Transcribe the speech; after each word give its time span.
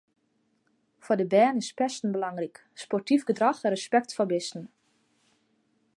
Foar 1.05 1.19
de 1.19 1.27
bern 1.33 1.59
is 1.63 1.69
pesten 1.79 2.11
belangryk, 2.15 2.57
sportyf 2.83 3.21
gedrach 3.29 3.61
en 3.65 3.73
respekt 3.75 4.11
foar 4.15 4.29
bisten. 4.33 4.63